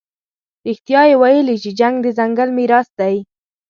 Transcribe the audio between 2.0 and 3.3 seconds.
د ځنګل میراث دی.